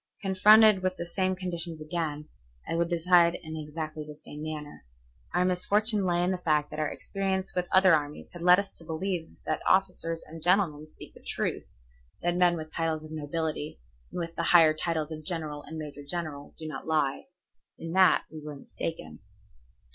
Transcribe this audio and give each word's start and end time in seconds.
Confronted 0.19 0.81
with 0.81 0.97
the 0.97 1.05
same 1.05 1.35
conditions 1.35 1.79
again, 1.79 2.27
I 2.67 2.73
would 2.73 2.89
decide 2.89 3.35
in 3.35 3.55
exactly 3.55 4.03
the 4.03 4.15
same 4.15 4.41
manner. 4.41 4.83
Our 5.31 5.45
misfortune 5.45 6.05
lay 6.05 6.23
in 6.23 6.31
the 6.31 6.39
fact 6.39 6.71
that 6.71 6.79
our 6.79 6.87
experience 6.89 7.53
with 7.53 7.67
other 7.71 7.93
armies 7.93 8.31
had 8.33 8.41
led 8.41 8.57
us 8.57 8.71
to 8.71 8.83
believe 8.83 9.35
that 9.45 9.61
officers 9.63 10.23
and 10.25 10.41
gentlemen 10.41 10.87
speak 10.87 11.13
the 11.13 11.19
truth, 11.21 11.67
that 12.23 12.35
men 12.35 12.57
with 12.57 12.73
titles 12.73 13.03
of 13.03 13.11
nobility, 13.11 13.79
and 14.11 14.17
with 14.19 14.35
the 14.35 14.41
higher 14.57 14.73
titles 14.73 15.11
of 15.11 15.23
general 15.23 15.61
and 15.67 15.77
major 15.77 16.01
general, 16.03 16.55
do 16.57 16.67
not 16.67 16.87
lie. 16.87 17.27
In 17.77 17.91
that 17.91 18.23
we 18.31 18.41
were 18.43 18.55
mistaken. 18.55 19.19